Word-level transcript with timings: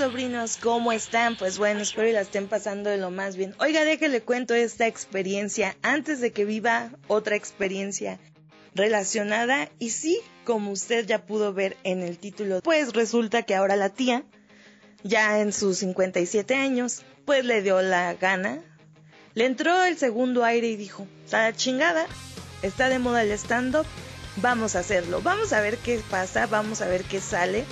sobrinos, 0.00 0.56
¿cómo 0.56 0.92
están? 0.92 1.36
Pues 1.36 1.58
bueno, 1.58 1.82
espero 1.82 2.06
que 2.06 2.14
la 2.14 2.22
estén 2.22 2.48
pasando 2.48 2.88
de 2.88 2.96
lo 2.96 3.10
más 3.10 3.36
bien. 3.36 3.54
Oiga, 3.58 3.84
déjale 3.84 4.22
cuento 4.22 4.54
esta 4.54 4.86
experiencia 4.86 5.76
antes 5.82 6.22
de 6.22 6.32
que 6.32 6.46
viva 6.46 6.90
otra 7.06 7.36
experiencia 7.36 8.18
relacionada. 8.74 9.68
Y 9.78 9.90
sí, 9.90 10.18
como 10.44 10.70
usted 10.70 11.04
ya 11.06 11.26
pudo 11.26 11.52
ver 11.52 11.76
en 11.84 12.00
el 12.02 12.16
título, 12.16 12.62
pues 12.62 12.94
resulta 12.94 13.42
que 13.42 13.54
ahora 13.54 13.76
la 13.76 13.90
tía, 13.90 14.24
ya 15.02 15.38
en 15.38 15.52
sus 15.52 15.76
57 15.80 16.54
años, 16.54 17.02
pues 17.26 17.44
le 17.44 17.60
dio 17.60 17.82
la 17.82 18.14
gana. 18.14 18.62
Le 19.34 19.44
entró 19.44 19.84
el 19.84 19.98
segundo 19.98 20.44
aire 20.44 20.68
y 20.68 20.76
dijo, 20.76 21.06
está 21.26 21.52
chingada, 21.52 22.06
está 22.62 22.88
de 22.88 23.00
moda 23.00 23.22
el 23.22 23.32
stand-up, 23.32 23.84
vamos 24.36 24.76
a 24.76 24.78
hacerlo, 24.78 25.20
vamos 25.20 25.52
a 25.52 25.60
ver 25.60 25.76
qué 25.76 26.00
pasa, 26.10 26.46
vamos 26.46 26.80
a 26.80 26.88
ver 26.88 27.02
qué 27.04 27.20
sale 27.20 27.66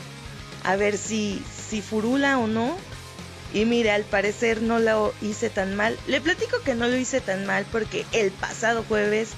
a 0.64 0.76
ver 0.76 0.98
si, 0.98 1.42
si 1.68 1.82
furula 1.82 2.38
o 2.38 2.46
no. 2.46 2.76
Y 3.52 3.64
mire, 3.64 3.90
al 3.90 4.04
parecer 4.04 4.60
no 4.60 4.78
lo 4.78 5.14
hice 5.22 5.48
tan 5.48 5.74
mal. 5.74 5.98
Le 6.06 6.20
platico 6.20 6.60
que 6.64 6.74
no 6.74 6.86
lo 6.86 6.96
hice 6.96 7.20
tan 7.20 7.46
mal 7.46 7.64
porque 7.72 8.04
el 8.12 8.30
pasado 8.30 8.84
jueves 8.86 9.30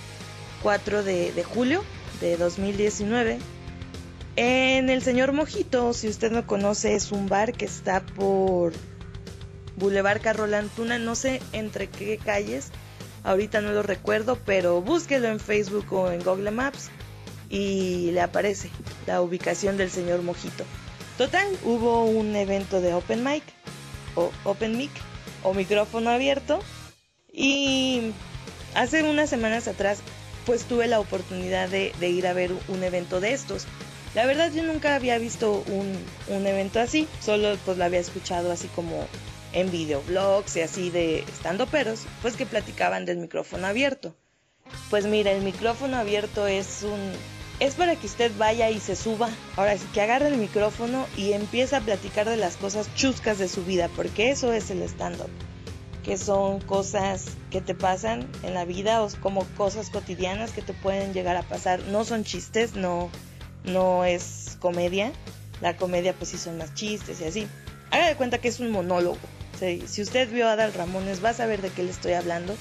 4 0.63 1.03
de, 1.05 1.33
de 1.33 1.45
julio 1.45 1.85
de 2.21 2.37
2019, 2.37 3.39
en 4.37 4.91
el 4.91 5.03
Señor 5.03 5.33
Mojito, 5.33 5.93
si 5.93 6.09
usted 6.09 6.31
no 6.31 6.47
conoce, 6.47 6.95
es 6.95 7.13
un 7.13 7.29
bar 7.29 7.53
que 7.53 7.65
está 7.65 8.01
por 8.01 8.73
Boulevard 9.77 10.21
Carrolantuna, 10.21 10.99
no 10.99 11.15
sé 11.15 11.41
entre 11.53 11.89
qué 11.89 12.19
calles, 12.19 12.71
ahorita 13.25 13.61
no 13.61 13.73
lo 13.73 13.83
recuerdo, 13.83 14.39
pero 14.45 14.81
búsquelo 14.83 15.29
en 15.29 15.41
Facebook 15.41 15.93
o 15.93 16.11
en 16.11 16.23
Google 16.23 16.51
Maps 16.51 16.91
y 17.49 18.11
le 18.13 18.21
aparece 18.21 18.71
la 19.07 19.21
ubicación 19.23 19.77
del 19.77 19.91
Señor 19.91 20.23
Mojito. 20.23 20.65
Total, 21.21 21.47
hubo 21.65 22.07
un 22.07 22.35
evento 22.35 22.81
de 22.81 22.95
Open 22.95 23.23
Mic, 23.23 23.43
o 24.15 24.33
Open 24.45 24.79
Mic, 24.79 24.91
o 25.43 25.53
micrófono 25.53 26.09
abierto, 26.09 26.61
y 27.31 28.13
hace 28.75 29.03
unas 29.03 29.29
semanas 29.29 29.69
atrás, 29.69 29.99
pues 30.47 30.65
tuve 30.65 30.87
la 30.87 30.99
oportunidad 30.99 31.69
de, 31.69 31.93
ir 32.01 32.27
a 32.27 32.33
ver 32.33 32.53
un 32.69 32.83
evento 32.83 33.21
de 33.21 33.35
estos. 33.35 33.67
La 34.15 34.25
verdad 34.25 34.51
yo 34.51 34.63
nunca 34.63 34.95
había 34.95 35.19
visto 35.19 35.63
un, 35.67 35.95
un 36.29 36.47
evento 36.47 36.81
así, 36.81 37.07
solo 37.21 37.55
pues 37.67 37.77
lo 37.77 37.85
había 37.85 38.01
escuchado 38.01 38.51
así 38.51 38.69
como 38.69 39.07
en 39.53 39.71
videoblogs 39.71 40.57
y 40.57 40.63
así 40.63 40.89
de 40.89 41.19
estando 41.19 41.67
peros, 41.67 42.07
pues 42.23 42.35
que 42.35 42.47
platicaban 42.47 43.05
del 43.05 43.19
micrófono 43.19 43.67
abierto. 43.67 44.17
Pues 44.89 45.05
mira, 45.05 45.33
el 45.33 45.43
micrófono 45.43 45.99
abierto 45.99 46.47
es 46.47 46.83
un 46.83 47.13
es 47.61 47.75
para 47.75 47.95
que 47.95 48.07
usted 48.07 48.33
vaya 48.39 48.71
y 48.71 48.81
se 48.81 48.97
suba, 48.97 49.29
ahora 49.57 49.77
sí 49.77 49.87
que 49.93 50.01
agarre 50.01 50.29
el 50.29 50.39
micrófono 50.39 51.07
y 51.17 51.35
empiece 51.35 51.77
a 51.77 51.81
platicar 51.81 52.29
de 52.29 52.39
las 52.39 52.57
cosas 52.57 52.93
chuscas 52.95 53.39
de 53.39 53.49
su 53.49 53.65
vida, 53.65 53.91
porque 53.95 54.31
eso 54.31 54.53
es 54.53 54.71
el 54.71 54.83
stand-up, 54.83 55.31
que 56.03 56.17
son 56.17 56.61
cosas 56.61 57.27
que 57.51 57.61
te 57.61 57.75
pasan 57.75 58.27
en 58.43 58.55
la 58.55 58.65
vida 58.65 59.03
o 59.03 59.09
como 59.21 59.45
cosas 59.57 59.91
cotidianas 59.91 60.53
que 60.53 60.63
te 60.63 60.73
pueden 60.73 61.13
llegar 61.13 61.37
a 61.37 61.43
pasar, 61.43 61.81
no 61.89 62.05
son 62.05 62.25
chistes, 62.25 62.75
no, 62.75 63.11
no 63.65 64.07
es 64.07 64.57
comedia, 64.59 65.13
la 65.61 65.77
comedia 65.77 66.15
pues 66.15 66.31
sí 66.31 66.39
son 66.39 66.57
más 66.57 66.75
chistes 66.75 67.21
y 67.21 67.25
así. 67.25 67.47
Haga 67.91 68.07
de 68.07 68.17
cuenta 68.17 68.39
que 68.39 68.49
es 68.49 68.61
un 68.61 68.71
monólogo, 68.71 69.19
si 69.59 70.01
usted 70.01 70.31
vio 70.33 70.49
a 70.49 70.53
Adal 70.53 70.73
Ramones 70.73 71.23
va 71.23 71.31
a 71.31 71.35
saber 71.35 71.61
de 71.61 71.69
qué 71.69 71.83
le 71.83 71.91
estoy 71.91 72.13
hablando. 72.15 72.57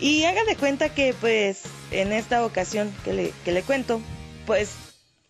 Y 0.00 0.22
haga 0.24 0.44
de 0.44 0.54
cuenta 0.54 0.90
que 0.90 1.12
pues 1.20 1.62
en 1.90 2.12
esta 2.12 2.44
ocasión 2.44 2.94
que 3.04 3.12
le, 3.12 3.32
que 3.44 3.50
le 3.50 3.62
cuento, 3.62 4.00
pues 4.48 4.70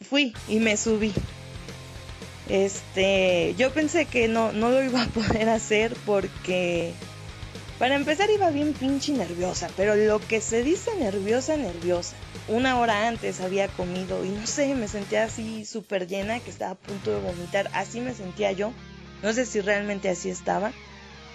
fui 0.08 0.32
y 0.46 0.60
me 0.60 0.76
subí. 0.76 1.12
Este, 2.48 3.54
yo 3.58 3.72
pensé 3.72 4.06
que 4.06 4.28
no, 4.28 4.52
no 4.52 4.70
lo 4.70 4.82
iba 4.82 5.02
a 5.02 5.06
poder 5.08 5.48
hacer 5.50 5.94
porque 6.06 6.94
para 7.80 7.96
empezar 7.96 8.30
iba 8.30 8.48
bien 8.50 8.72
pinche 8.72 9.12
nerviosa, 9.12 9.68
pero 9.76 9.96
lo 9.96 10.20
que 10.20 10.40
se 10.40 10.62
dice 10.62 10.94
nerviosa, 10.96 11.56
nerviosa. 11.56 12.14
Una 12.46 12.78
hora 12.78 13.08
antes 13.08 13.40
había 13.40 13.68
comido 13.68 14.24
y 14.24 14.28
no 14.28 14.46
sé, 14.46 14.74
me 14.74 14.88
sentía 14.88 15.24
así 15.24 15.66
súper 15.66 16.06
llena 16.06 16.38
que 16.38 16.50
estaba 16.50 16.72
a 16.72 16.76
punto 16.76 17.10
de 17.10 17.20
vomitar. 17.20 17.68
Así 17.74 18.00
me 18.00 18.14
sentía 18.14 18.52
yo. 18.52 18.72
No 19.22 19.32
sé 19.32 19.46
si 19.46 19.60
realmente 19.60 20.08
así 20.08 20.30
estaba. 20.30 20.70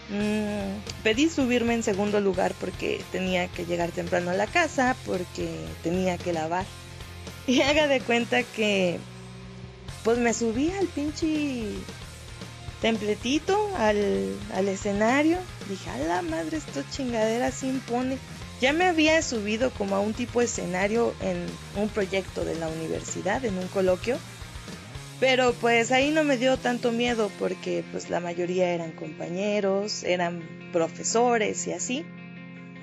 Mm, 0.09 1.03
pedí 1.03 1.29
subirme 1.29 1.73
en 1.75 1.83
segundo 1.83 2.21
lugar 2.21 2.53
porque 2.59 3.01
tenía 3.11 3.47
que 3.49 3.65
llegar 3.65 3.91
temprano 3.91 4.31
a 4.31 4.35
la 4.35 4.47
casa, 4.47 4.95
porque 5.05 5.49
tenía 5.83 6.17
que 6.17 6.31
lavar. 6.31 6.65
Y 7.47 7.61
haga 7.61 7.87
de 7.87 7.99
cuenta 7.99 8.43
que 8.43 8.99
pues 10.03 10.17
me 10.17 10.33
subí 10.33 10.71
al 10.71 10.87
pinche 10.87 11.65
templetito, 12.81 13.69
al, 13.77 14.35
al 14.53 14.67
escenario. 14.67 15.37
Dije, 15.69 15.89
a 15.89 15.97
la 15.99 16.21
madre, 16.21 16.57
esto 16.57 16.83
chingadera 16.91 17.51
se 17.51 17.67
impone. 17.67 18.17
Ya 18.59 18.73
me 18.73 18.85
había 18.85 19.21
subido 19.21 19.71
como 19.71 19.95
a 19.95 19.99
un 19.99 20.13
tipo 20.13 20.39
de 20.39 20.45
escenario 20.45 21.13
en 21.21 21.45
un 21.81 21.89
proyecto 21.89 22.45
de 22.45 22.55
la 22.55 22.67
universidad, 22.67 23.43
en 23.45 23.57
un 23.57 23.67
coloquio. 23.67 24.17
Pero 25.19 25.53
pues 25.53 25.91
ahí 25.91 26.11
no 26.11 26.25
me 26.25 26.37
dio 26.37 26.57
tanto 26.57 26.91
miedo 26.91 27.31
porque 27.39 27.85
pues 27.91 28.09
la 28.09 28.19
mayoría 28.19 28.71
eran 28.73 28.91
compañeros, 28.91 30.03
eran 30.03 30.43
profesores 30.73 31.65
y 31.67 31.71
así. 31.71 32.05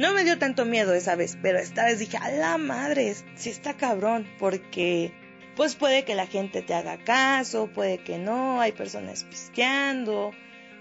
No 0.00 0.14
me 0.14 0.24
dio 0.24 0.38
tanto 0.38 0.64
miedo 0.64 0.94
esa 0.94 1.14
vez, 1.14 1.36
pero 1.42 1.58
esta 1.58 1.84
vez 1.84 1.98
dije, 1.98 2.16
a 2.16 2.30
la 2.30 2.56
madre, 2.56 3.14
si 3.36 3.50
está 3.50 3.76
cabrón, 3.76 4.26
porque 4.38 5.12
pues 5.56 5.74
puede 5.74 6.06
que 6.06 6.14
la 6.14 6.26
gente 6.26 6.62
te 6.62 6.72
haga 6.72 7.04
caso, 7.04 7.66
puede 7.66 7.98
que 7.98 8.16
no, 8.16 8.62
hay 8.62 8.72
personas 8.72 9.24
pisqueando, 9.24 10.30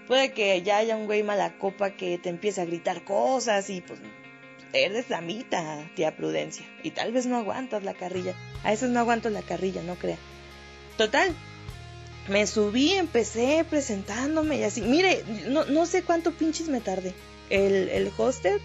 puede 0.06 0.32
que 0.32 0.62
ya 0.62 0.78
haya 0.78 0.96
un 0.96 1.04
güey 1.04 1.22
mala 1.22 1.58
copa 1.58 1.90
que 1.90 2.16
te 2.16 2.30
empiece 2.30 2.62
a 2.62 2.64
gritar 2.64 3.04
cosas 3.04 3.68
y 3.68 3.82
pues 3.82 4.00
eres 4.72 5.10
la 5.10 5.20
mitad, 5.20 5.80
tía 5.94 6.16
Prudencia, 6.16 6.64
y 6.82 6.92
tal 6.92 7.12
vez 7.12 7.26
no 7.26 7.36
aguantas 7.36 7.84
la 7.84 7.92
carrilla. 7.92 8.34
A 8.64 8.70
veces 8.70 8.88
no 8.88 9.00
aguanto 9.00 9.28
la 9.28 9.42
carrilla, 9.42 9.82
no 9.82 9.96
crea. 9.96 10.16
Total, 10.96 11.34
me 12.26 12.46
subí, 12.46 12.92
empecé 12.92 13.66
presentándome 13.68 14.56
y 14.56 14.62
así. 14.62 14.80
Mire, 14.80 15.22
no, 15.48 15.66
no 15.66 15.84
sé 15.84 16.04
cuánto 16.04 16.32
pinches 16.32 16.68
me 16.68 16.80
tardé. 16.80 17.12
El, 17.50 17.90
el 17.90 18.10
hoster 18.16 18.62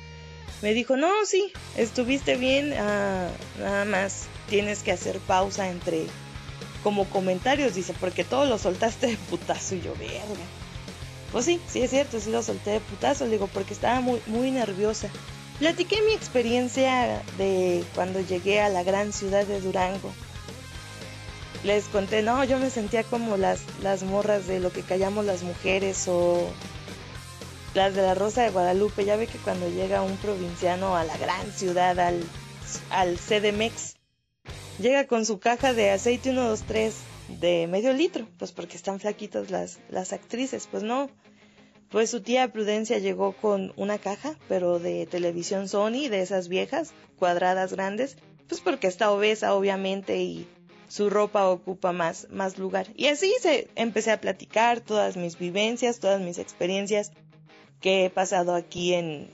me 0.62 0.74
dijo, 0.74 0.98
no, 0.98 1.10
sí, 1.26 1.52
estuviste 1.78 2.38
bien, 2.38 2.74
ah, 2.74 3.28
nada 3.60 3.86
más 3.86 4.26
tienes 4.50 4.84
que 4.84 4.92
hacer 4.92 5.20
pausa 5.20 5.70
entre 5.70 6.06
como 6.84 7.06
comentarios, 7.06 7.74
dice, 7.74 7.94
porque 8.00 8.24
todo 8.24 8.46
lo 8.46 8.58
soltaste 8.58 9.08
de 9.08 9.18
putazo 9.18 9.76
y 9.76 9.82
yo, 9.82 9.96
verga. 9.96 10.46
Pues 11.32 11.46
sí, 11.46 11.60
sí 11.68 11.82
es 11.82 11.90
cierto, 11.90 12.20
sí 12.20 12.32
lo 12.32 12.44
solté 12.44 12.72
de 12.72 12.80
putazo, 12.80 13.26
le 13.26 13.32
digo, 13.32 13.48
porque 13.48 13.74
estaba 13.74 14.02
muy, 14.02 14.22
muy 14.28 14.52
nerviosa. 14.52 15.10
Platiqué 15.60 16.02
mi 16.04 16.14
experiencia 16.14 17.24
de 17.38 17.84
cuando 17.96 18.20
llegué 18.22 18.62
a 18.62 18.70
la 18.70 18.84
gran 18.84 19.14
ciudad 19.14 19.46
de 19.46 19.62
Durango. 19.62 20.12
Les 21.64 21.86
conté, 21.86 22.22
no, 22.22 22.44
yo 22.44 22.60
me 22.60 22.70
sentía 22.70 23.04
como 23.04 23.38
las, 23.38 23.62
las 23.82 24.04
morras 24.04 24.46
de 24.48 24.60
lo 24.60 24.72
que 24.72 24.82
callamos 24.82 25.26
las 25.26 25.42
mujeres 25.42 26.08
o 26.08 26.48
las 27.76 27.94
de 27.94 28.02
la 28.02 28.16
Rosa 28.16 28.42
de 28.44 28.52
Guadalupe, 28.52 29.04
ya 29.04 29.18
ve 29.18 29.28
que 29.28 29.38
cuando 29.38 29.70
llega 29.70 30.02
un 30.02 30.16
provinciano 30.18 30.96
a 30.96 31.04
la 31.04 31.18
gran 31.18 31.52
ciudad, 31.52 32.00
al, 32.00 32.24
al 32.90 33.18
CDMX, 33.18 33.96
llega 34.80 35.06
con 35.08 35.26
su 35.26 35.40
caja 35.40 35.74
de 35.74 35.92
aceite 35.92 36.32
123 36.32 36.96
de 37.42 37.68
medio 37.68 37.92
litro, 37.92 38.28
pues 38.40 38.54
porque 38.54 38.78
están 38.78 39.02
flaquitas 39.02 39.52
las, 39.52 39.80
las 39.90 40.14
actrices, 40.14 40.68
pues 40.72 40.84
no. 40.84 41.10
Pues 41.90 42.10
su 42.10 42.22
tía 42.22 42.52
Prudencia 42.52 42.98
llegó 42.98 43.34
con 43.34 43.74
una 43.76 43.98
caja, 43.98 44.36
pero 44.48 44.80
de 44.80 45.06
televisión 45.06 45.68
Sony, 45.68 46.08
de 46.10 46.22
esas 46.22 46.48
viejas, 46.48 46.94
cuadradas 47.18 47.74
grandes, 47.74 48.16
pues 48.48 48.62
porque 48.62 48.88
está 48.88 49.12
obesa 49.12 49.54
obviamente 49.54 50.18
y 50.18 50.48
su 50.88 51.10
ropa 51.10 51.50
ocupa 51.50 51.92
más, 51.92 52.28
más 52.30 52.58
lugar. 52.58 52.88
Y 52.96 53.08
así 53.08 53.34
se 53.42 53.68
empecé 53.76 54.12
a 54.12 54.22
platicar 54.22 54.82
todas 54.82 55.18
mis 55.18 55.38
vivencias, 55.38 56.00
todas 56.00 56.22
mis 56.22 56.38
experiencias 56.38 57.12
que 57.82 58.06
he 58.06 58.10
pasado 58.10 58.56
aquí 58.56 58.94
en, 58.94 59.28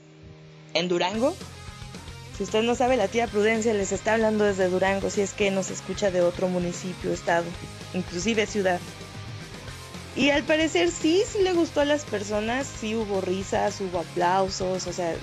en 0.74 0.88
Durango. 0.88 1.34
Si 2.36 2.44
usted 2.44 2.62
no 2.62 2.74
sabe, 2.74 2.96
la 2.96 3.08
tía 3.08 3.26
Prudencia 3.26 3.74
les 3.74 3.92
está 3.92 4.14
hablando 4.14 4.44
desde 4.44 4.68
Durango, 4.68 5.10
si 5.10 5.20
es 5.20 5.32
que 5.32 5.50
nos 5.50 5.70
escucha 5.70 6.10
de 6.10 6.22
otro 6.22 6.48
municipio, 6.48 7.12
estado, 7.12 7.44
inclusive 7.94 8.46
ciudad. 8.46 8.80
Y 10.16 10.30
al 10.30 10.42
parecer 10.42 10.90
sí, 10.90 11.22
sí 11.26 11.42
le 11.42 11.52
gustó 11.52 11.80
a 11.80 11.84
las 11.84 12.04
personas, 12.04 12.66
sí 12.66 12.94
hubo 12.94 13.20
risas, 13.20 13.80
hubo 13.80 14.00
aplausos, 14.00 14.86
o 14.86 14.92
sea, 14.92 15.14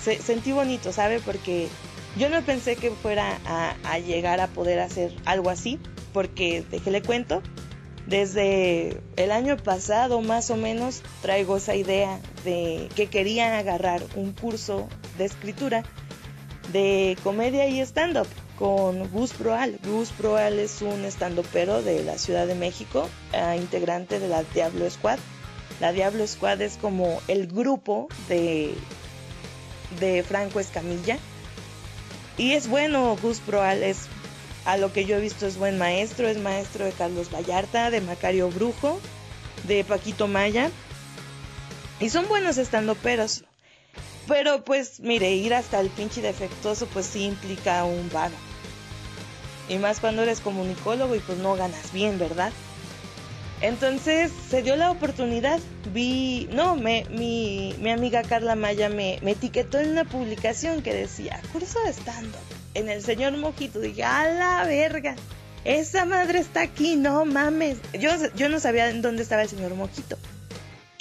sentí 0.00 0.52
bonito, 0.52 0.92
¿sabe? 0.92 1.20
Porque 1.20 1.68
yo 2.16 2.28
no 2.28 2.42
pensé 2.42 2.76
que 2.76 2.90
fuera 2.90 3.38
a, 3.46 3.76
a 3.84 3.98
llegar 3.98 4.40
a 4.40 4.48
poder 4.48 4.80
hacer 4.80 5.14
algo 5.24 5.50
así, 5.50 5.78
porque 6.12 6.64
déjele 6.70 7.02
cuento, 7.02 7.42
desde 8.06 9.00
el 9.16 9.30
año 9.30 9.56
pasado 9.56 10.20
más 10.20 10.50
o 10.50 10.56
menos 10.56 11.02
traigo 11.22 11.56
esa 11.56 11.74
idea 11.74 12.18
de 12.44 12.88
que 12.96 13.06
quería 13.06 13.58
agarrar 13.58 14.02
un 14.16 14.32
curso 14.32 14.88
de 15.18 15.24
escritura 15.24 15.84
de 16.72 17.16
comedia 17.22 17.68
y 17.68 17.80
stand-up. 17.80 18.26
con 18.58 19.08
Gus 19.10 19.32
Proal. 19.32 19.78
Gus 19.84 20.10
Proal 20.10 20.60
es 20.60 20.82
un 20.82 21.04
estandopero 21.04 21.82
de 21.82 22.04
la 22.04 22.16
Ciudad 22.16 22.46
de 22.46 22.54
México, 22.54 23.08
eh, 23.32 23.56
integrante 23.58 24.20
de 24.20 24.28
la 24.28 24.44
Diablo 24.44 24.88
Squad. 24.88 25.18
La 25.80 25.92
Diablo 25.92 26.24
Squad 26.26 26.60
es 26.60 26.76
como 26.76 27.20
el 27.26 27.48
grupo 27.48 28.08
de, 28.28 28.72
de 29.98 30.22
Franco 30.22 30.60
Escamilla. 30.60 31.18
Y 32.38 32.52
es 32.52 32.68
bueno, 32.68 33.16
Gus 33.20 33.40
Proal 33.40 33.82
es, 33.82 34.06
a 34.64 34.76
lo 34.76 34.92
que 34.92 35.04
yo 35.04 35.16
he 35.16 35.20
visto, 35.20 35.46
es 35.46 35.56
buen 35.56 35.78
maestro. 35.78 36.28
Es 36.28 36.38
maestro 36.38 36.84
de 36.84 36.92
Carlos 36.92 37.30
Vallarta, 37.32 37.90
de 37.90 38.00
Macario 38.00 38.48
Brujo, 38.50 39.00
de 39.64 39.84
Paquito 39.84 40.28
Maya. 40.28 40.70
Y 42.00 42.10
son 42.10 42.28
buenos 42.28 42.58
estandoperos. 42.58 43.44
Pero 44.28 44.64
pues 44.64 45.00
mire, 45.00 45.32
ir 45.32 45.54
hasta 45.54 45.80
el 45.80 45.90
pinche 45.90 46.22
defectuoso 46.22 46.86
pues 46.86 47.06
sí 47.06 47.24
implica 47.24 47.84
un 47.84 48.08
vago. 48.10 48.34
Y 49.68 49.78
más 49.78 50.00
cuando 50.00 50.22
eres 50.22 50.40
comunicólogo 50.40 51.14
y 51.14 51.20
pues 51.20 51.38
no 51.38 51.54
ganas 51.56 51.92
bien, 51.92 52.18
¿verdad? 52.18 52.52
Entonces 53.60 54.32
se 54.50 54.62
dio 54.62 54.74
la 54.74 54.90
oportunidad, 54.90 55.60
vi, 55.92 56.48
no, 56.50 56.74
me, 56.74 57.06
mi, 57.10 57.74
mi 57.78 57.90
amiga 57.90 58.22
Carla 58.22 58.56
Maya 58.56 58.88
me, 58.88 59.20
me, 59.22 59.32
etiquetó 59.32 59.78
en 59.78 59.90
una 59.90 60.04
publicación 60.04 60.82
que 60.82 60.92
decía, 60.92 61.40
curso 61.52 61.78
de 61.84 61.90
stand 61.90 62.34
en 62.74 62.88
el 62.88 63.02
señor 63.02 63.36
Mojito. 63.36 63.80
Dije, 63.80 64.04
a 64.04 64.28
la 64.28 64.64
verga, 64.64 65.16
esa 65.64 66.04
madre 66.04 66.38
está 66.38 66.62
aquí, 66.62 66.96
no 66.96 67.24
mames. 67.24 67.78
Yo, 67.98 68.10
yo 68.34 68.48
no 68.48 68.60
sabía 68.60 68.90
en 68.90 69.02
dónde 69.02 69.22
estaba 69.22 69.42
el 69.42 69.48
señor 69.48 69.74
Mojito 69.74 70.18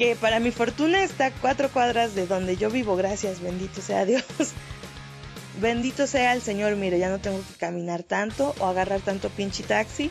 que 0.02 0.16
para 0.16 0.40
mi 0.40 0.50
fortuna 0.50 1.04
está 1.04 1.28
a 1.28 1.32
cuatro 1.32 1.70
cuadras 1.70 2.16
de 2.16 2.26
donde 2.26 2.58
yo 2.58 2.72
vivo, 2.72 2.96
gracias, 2.96 3.40
bendito 3.40 3.82
sea 3.82 4.04
Dios. 4.04 4.24
bendito 5.62 6.08
sea 6.08 6.34
el 6.34 6.42
Señor, 6.42 6.76
mire, 6.76 6.98
ya 6.98 7.10
no 7.10 7.20
tengo 7.20 7.38
que 7.38 7.60
caminar 7.60 8.02
tanto 8.02 8.56
o 8.60 8.66
agarrar 8.66 9.02
tanto 9.02 9.30
pinche 9.30 9.62
taxi. 9.62 10.10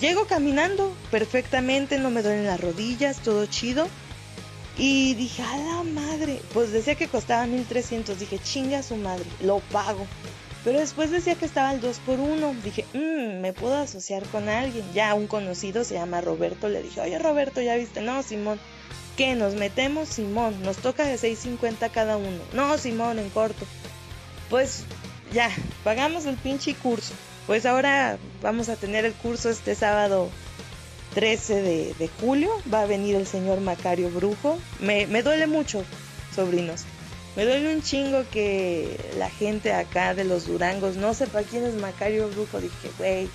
Llego 0.00 0.26
caminando 0.26 0.94
perfectamente, 1.10 1.98
no 1.98 2.10
me 2.10 2.22
duelen 2.22 2.46
las 2.46 2.60
rodillas, 2.60 3.18
todo 3.18 3.46
chido. 3.46 3.88
Y 4.78 5.14
dije, 5.14 5.42
a 5.42 5.56
la 5.58 5.82
madre, 5.82 6.40
pues 6.54 6.72
decía 6.72 6.94
que 6.94 7.08
costaba 7.08 7.44
1300, 7.46 8.20
dije, 8.20 8.38
chinga 8.38 8.82
su 8.82 8.96
madre, 8.96 9.26
lo 9.42 9.58
pago. 9.58 10.06
Pero 10.64 10.78
después 10.78 11.10
decía 11.10 11.34
que 11.34 11.44
estaba 11.44 11.70
al 11.70 11.80
2 11.80 11.98
por 12.06 12.20
1 12.20 12.54
dije, 12.62 12.84
mmm, 12.92 13.40
me 13.40 13.52
puedo 13.52 13.76
asociar 13.76 14.24
con 14.26 14.48
alguien. 14.48 14.84
Ya 14.94 15.14
un 15.14 15.26
conocido 15.26 15.84
se 15.84 15.94
llama 15.94 16.20
Roberto, 16.20 16.68
le 16.68 16.82
dije, 16.82 17.00
oye 17.00 17.18
Roberto, 17.18 17.60
ya 17.60 17.76
viste, 17.76 18.00
no, 18.00 18.22
Simón, 18.22 18.60
¿Qué? 19.16 19.34
¿Nos 19.34 19.54
metemos? 19.54 20.08
Simón, 20.08 20.62
nos 20.62 20.78
toca 20.78 21.04
de 21.04 21.16
6.50 21.16 21.90
cada 21.90 22.16
uno. 22.16 22.38
No, 22.54 22.78
Simón, 22.78 23.18
en 23.18 23.28
corto. 23.28 23.66
Pues 24.48 24.84
ya, 25.32 25.50
pagamos 25.84 26.24
el 26.24 26.36
pinche 26.36 26.74
curso. 26.74 27.12
Pues 27.46 27.66
ahora 27.66 28.16
vamos 28.40 28.68
a 28.68 28.76
tener 28.76 29.04
el 29.04 29.12
curso 29.12 29.50
este 29.50 29.74
sábado 29.74 30.30
13 31.14 31.62
de, 31.62 32.10
julio. 32.20 32.50
Va 32.72 32.82
a 32.82 32.86
venir 32.86 33.14
el 33.16 33.26
señor 33.26 33.60
Macario 33.60 34.08
Brujo. 34.08 34.58
Me 34.80 35.22
duele 35.22 35.46
mucho, 35.46 35.84
sobrinos. 36.34 36.84
Me 37.34 37.44
duele 37.46 37.74
un 37.74 37.82
chingo 37.82 38.24
que 38.30 38.98
la 39.16 39.30
gente 39.30 39.72
acá 39.72 40.14
de 40.14 40.24
los 40.24 40.46
Durangos 40.46 40.96
no 40.96 41.14
sepa 41.14 41.42
quién 41.42 41.64
es 41.64 41.74
Macario 41.74 42.28
Brujo. 42.28 42.60
Dije, 42.60 42.90
güey, 42.98 43.28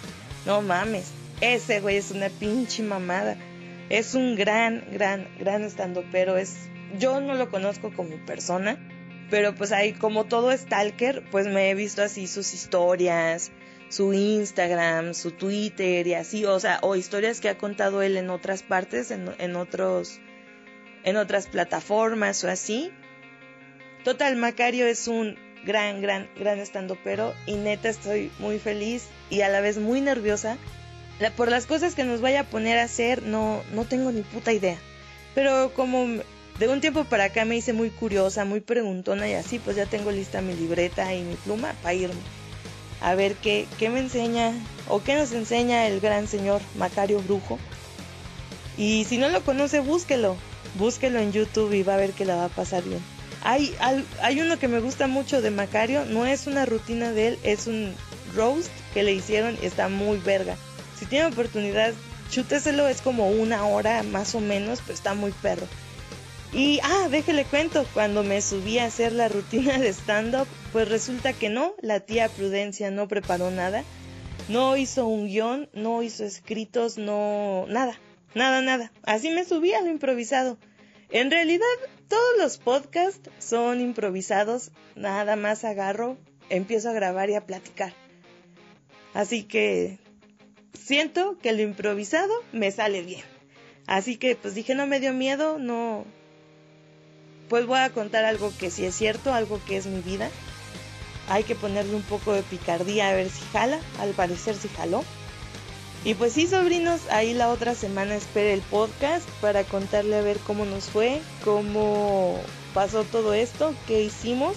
no 0.46 0.62
mames. 0.62 1.12
Ese 1.42 1.80
güey 1.80 1.98
es 1.98 2.12
una 2.12 2.30
pinche 2.30 2.84
mamada. 2.84 3.38
Es 3.90 4.14
un 4.14 4.36
gran, 4.36 4.86
gran, 4.92 5.28
gran 5.40 5.64
estando, 5.64 6.04
pero 6.12 6.38
es, 6.38 6.70
yo 7.00 7.22
no 7.22 7.34
lo 7.34 7.50
conozco 7.50 7.92
como 7.92 8.18
persona, 8.26 8.78
pero 9.32 9.56
pues 9.56 9.72
ahí 9.72 9.94
como 9.94 10.26
todo 10.26 10.56
stalker, 10.56 11.24
pues 11.32 11.48
me 11.48 11.70
he 11.70 11.74
visto 11.74 12.04
así 12.04 12.28
sus 12.28 12.54
historias, 12.54 13.52
su 13.90 14.14
Instagram, 14.14 15.14
su 15.14 15.32
Twitter 15.32 16.06
y 16.06 16.14
así, 16.16 16.46
o 16.46 16.60
sea, 16.60 16.80
o 16.82 16.96
historias 16.96 17.40
que 17.40 17.50
ha 17.50 17.58
contado 17.58 18.02
él 18.02 18.18
en 18.18 18.30
otras 18.30 18.62
partes, 18.62 19.10
en, 19.10 19.34
en 19.38 19.56
otros, 19.56 20.20
en 21.04 21.16
otras 21.16 21.48
plataformas 21.48 22.44
o 22.44 22.50
así. 22.50 22.92
Total, 24.08 24.38
Macario 24.38 24.88
es 24.88 25.10
un 25.10 25.36
gran, 25.66 26.02
gran, 26.02 26.30
gran 26.40 26.60
estando, 26.60 26.98
pero 27.04 27.34
y 27.46 27.56
neta 27.56 27.90
estoy 27.90 28.32
muy 28.40 28.58
feliz 28.58 29.08
y 29.30 29.42
a 29.42 29.50
la 29.50 29.60
vez 29.60 29.80
muy 29.80 30.00
nerviosa 30.00 30.58
por 31.36 31.50
las 31.50 31.66
cosas 31.66 31.94
que 31.94 32.06
nos 32.06 32.22
vaya 32.22 32.40
a 32.40 32.44
poner 32.46 32.80
a 32.80 32.84
hacer, 32.84 33.24
no, 33.24 33.62
no 33.74 33.84
tengo 33.84 34.14
ni 34.14 34.22
puta 34.22 34.54
idea. 34.54 34.78
Pero 35.36 35.74
como 35.74 36.06
de 36.58 36.68
un 36.70 36.80
tiempo 36.80 37.04
para 37.04 37.26
acá 37.26 37.44
me 37.44 37.58
hice 37.58 37.74
muy 37.74 37.90
curiosa, 37.90 38.46
muy 38.46 38.62
preguntona 38.62 39.28
y 39.28 39.34
así, 39.34 39.60
pues 39.60 39.76
ya 39.76 39.86
tengo 39.86 40.10
lista 40.10 40.40
mi 40.40 40.54
libreta 40.54 41.14
y 41.14 41.24
mi 41.24 41.36
pluma 41.36 41.74
para 41.84 41.96
irme. 41.96 42.22
A 43.02 43.14
ver 43.14 43.36
qué, 43.36 43.68
qué 43.78 43.90
me 43.90 44.00
enseña 44.00 44.54
o 44.88 45.04
qué 45.04 45.16
nos 45.16 45.34
enseña 45.34 45.86
el 45.86 46.00
gran 46.00 46.30
señor 46.30 46.62
Macario 46.78 47.20
Brujo. 47.20 47.60
Y 48.78 49.04
si 49.04 49.18
no 49.18 49.28
lo 49.28 49.42
conoce, 49.42 49.82
búsquelo. 49.82 50.38
Búsquelo 50.76 51.20
en 51.20 51.34
YouTube 51.34 51.74
y 51.74 51.84
va 51.84 51.96
a 51.96 51.98
ver 51.98 52.14
que 52.14 52.24
la 52.24 52.38
va 52.38 52.46
a 52.46 52.50
pasar 52.50 52.84
bien. 52.84 53.17
Hay, 53.50 53.74
hay 54.22 54.42
uno 54.42 54.60
que 54.60 54.68
me 54.68 54.82
gusta 54.82 55.08
mucho 55.08 55.42
de 55.42 55.52
Macario, 55.52 56.04
no 56.04 56.26
es 56.26 56.48
una 56.48 56.66
rutina 56.66 57.14
de 57.14 57.30
él, 57.30 57.40
es 57.44 57.66
un 57.66 57.94
roast 58.36 58.70
que 58.94 59.04
le 59.04 59.14
hicieron 59.14 59.58
y 59.64 59.66
está 59.66 59.88
muy 59.88 60.18
verga. 60.18 60.58
Si 61.00 61.06
tiene 61.06 61.28
oportunidad, 61.28 61.94
chúteselo, 62.30 62.90
es 62.90 63.00
como 63.02 63.30
una 63.30 63.66
hora 63.66 64.04
más 64.04 64.36
o 64.36 64.42
menos, 64.42 64.82
pero 64.82 64.96
está 64.96 65.14
muy 65.14 65.32
perro. 65.32 65.66
Y, 66.52 66.82
ah, 66.84 67.08
déjele 67.10 67.46
cuento, 67.46 67.86
cuando 67.94 68.22
me 68.22 68.42
subí 68.42 68.80
a 68.80 68.86
hacer 68.86 69.14
la 69.14 69.30
rutina 69.30 69.78
de 69.80 69.94
stand-up, 69.94 70.48
pues 70.74 70.90
resulta 70.90 71.32
que 71.32 71.48
no, 71.48 71.74
la 71.82 72.02
tía 72.02 72.28
Prudencia 72.28 72.92
no 72.92 73.08
preparó 73.08 73.50
nada, 73.50 73.86
no 74.50 74.76
hizo 74.76 75.08
un 75.08 75.28
guion, 75.28 75.70
no 75.72 76.04
hizo 76.04 76.26
escritos, 76.26 76.98
no, 76.98 77.66
nada, 77.70 77.98
nada, 78.36 78.62
nada. 78.62 78.92
Así 79.04 79.30
me 79.30 79.46
subí 79.46 79.72
a 79.72 79.80
lo 79.80 79.90
improvisado. 79.90 80.58
En 81.12 81.32
realidad, 81.32 81.66
todos 82.08 82.38
los 82.38 82.58
podcasts 82.58 83.30
son 83.40 83.82
improvisados, 83.82 84.72
nada 84.96 85.36
más 85.36 85.64
agarro, 85.64 86.18
empiezo 86.50 86.90
a 86.90 86.94
grabar 86.94 87.30
y 87.30 87.36
a 87.36 87.46
platicar. 87.46 87.94
Así 89.14 89.44
que 89.44 90.00
siento 90.74 91.38
que 91.40 91.52
lo 91.54 91.62
improvisado 91.62 92.34
me 92.52 92.72
sale 92.72 93.02
bien. 93.02 93.24
Así 93.88 94.18
que 94.18 94.36
pues 94.36 94.56
dije, 94.56 94.76
no 94.76 94.88
me 94.88 95.00
dio 95.00 95.14
miedo, 95.14 95.58
no... 95.60 96.06
Pues 97.50 97.66
voy 97.66 97.80
a 97.80 97.90
contar 97.90 98.26
algo 98.26 98.52
que 98.60 98.70
sí 98.70 98.84
es 98.84 98.96
cierto, 98.96 99.34
algo 99.34 99.62
que 99.66 99.78
es 99.78 99.86
mi 99.86 100.02
vida. 100.02 100.30
Hay 101.30 101.44
que 101.44 101.56
ponerle 101.56 101.96
un 101.96 102.04
poco 102.04 102.34
de 102.34 102.44
picardía 102.44 103.10
a 103.10 103.14
ver 103.14 103.30
si 103.30 103.44
jala, 103.54 103.80
al 104.00 104.12
parecer 104.12 104.56
si 104.56 104.68
jaló. 104.68 105.04
Y 106.08 106.14
pues 106.14 106.32
sí, 106.32 106.48
sobrinos, 106.48 107.02
ahí 107.12 107.34
la 107.34 107.50
otra 107.50 107.76
semana 107.76 108.16
espere 108.16 108.54
el 108.54 108.62
podcast 108.62 109.28
para 109.42 109.66
contarle 109.66 110.16
a 110.16 110.22
ver 110.22 110.38
cómo 110.38 110.64
nos 110.64 110.86
fue, 110.86 111.20
cómo 111.44 112.40
pasó 112.74 113.04
todo 113.04 113.34
esto, 113.34 113.76
qué 113.88 114.04
hicimos. 114.04 114.56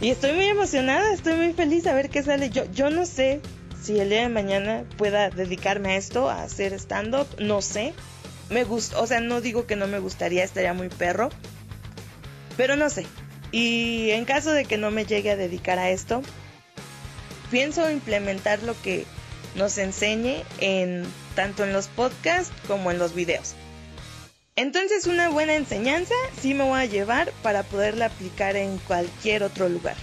Y 0.00 0.08
estoy 0.10 0.32
muy 0.32 0.46
emocionada, 0.46 1.14
estoy 1.14 1.34
muy 1.34 1.52
feliz 1.52 1.86
a 1.86 1.94
ver 1.94 2.10
qué 2.10 2.24
sale. 2.24 2.50
Yo, 2.50 2.64
yo 2.72 2.90
no 2.90 3.06
sé 3.06 3.40
si 3.80 4.00
el 4.00 4.08
día 4.08 4.22
de 4.22 4.30
mañana 4.30 4.82
pueda 4.96 5.30
dedicarme 5.30 5.92
a 5.92 5.96
esto, 5.96 6.28
a 6.28 6.42
hacer 6.42 6.72
stand-up, 6.72 7.28
no 7.38 7.62
sé. 7.62 7.94
Me 8.48 8.64
gusta, 8.64 8.98
o 8.98 9.06
sea, 9.06 9.20
no 9.20 9.40
digo 9.40 9.64
que 9.68 9.76
no 9.76 9.86
me 9.86 10.00
gustaría, 10.00 10.42
estaría 10.42 10.74
muy 10.74 10.88
perro, 10.88 11.30
pero 12.56 12.74
no 12.74 12.90
sé. 12.90 13.06
Y 13.52 14.10
en 14.10 14.24
caso 14.24 14.50
de 14.50 14.64
que 14.64 14.76
no 14.76 14.90
me 14.90 15.06
llegue 15.06 15.30
a 15.30 15.36
dedicar 15.36 15.78
a 15.78 15.90
esto, 15.90 16.20
pienso 17.52 17.88
implementar 17.88 18.60
lo 18.64 18.74
que 18.82 19.06
nos 19.54 19.78
enseñe 19.78 20.44
en 20.58 21.04
tanto 21.34 21.64
en 21.64 21.72
los 21.72 21.88
podcasts 21.88 22.52
como 22.66 22.90
en 22.90 22.98
los 22.98 23.14
videos. 23.14 23.54
Entonces 24.56 25.06
una 25.06 25.30
buena 25.30 25.54
enseñanza 25.54 26.14
sí 26.40 26.54
me 26.54 26.64
voy 26.64 26.80
a 26.80 26.84
llevar 26.84 27.32
para 27.42 27.62
poderla 27.62 28.06
aplicar 28.06 28.56
en 28.56 28.78
cualquier 28.78 29.42
otro 29.42 29.68
lugar. 29.68 29.96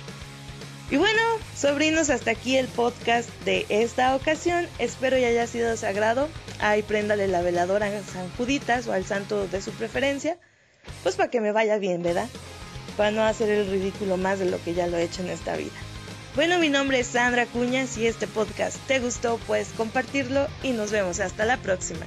Y 0.90 0.96
bueno, 0.96 1.22
sobrinos, 1.54 2.10
hasta 2.10 2.32
aquí 2.32 2.56
el 2.56 2.68
podcast 2.68 3.30
de 3.44 3.66
esta 3.68 4.16
ocasión. 4.16 4.68
Espero 4.80 5.18
ya 5.18 5.28
haya 5.28 5.46
sido 5.46 5.70
de 5.70 5.76
sagrado. 5.76 6.30
Ahí 6.60 6.82
préndale 6.82 7.28
la 7.28 7.42
veladora 7.42 7.88
a 7.88 8.04
San 8.04 8.30
Juditas 8.38 8.88
o 8.88 8.94
al 8.94 9.06
santo 9.06 9.48
de 9.50 9.62
su 9.62 9.72
preferencia. 9.72 10.38
Pues 11.04 11.18
para 11.18 11.30
que 11.30 11.42
me 11.42 11.52
vaya 11.52 11.78
bien, 11.78 12.04
¿verdad? 12.04 12.30
Para 12.96 13.12
no 13.12 13.24
hacer 13.24 13.50
el 13.50 13.70
ridículo 13.70 14.16
más 14.16 14.40
de 14.40 14.46
lo 14.46 14.64
que 14.64 14.74
ya 14.74 14.88
lo 14.88 14.98
he 14.98 15.04
hecho 15.04 15.22
en 15.24 15.30
esta 15.30 15.58
vida. 15.58 15.76
Bueno, 16.38 16.60
mi 16.60 16.70
nombre 16.70 17.00
es 17.00 17.08
Sandra 17.08 17.48
Cuña. 17.48 17.88
Si 17.88 18.06
este 18.06 18.28
podcast 18.28 18.78
te 18.86 19.00
gustó, 19.00 19.40
puedes 19.48 19.70
compartirlo 19.70 20.46
y 20.62 20.70
nos 20.70 20.92
vemos 20.92 21.20
hasta 21.20 21.46
la 21.46 21.58
próxima. 21.58 22.06